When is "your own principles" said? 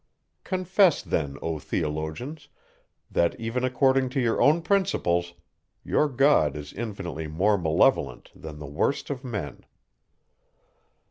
4.19-5.33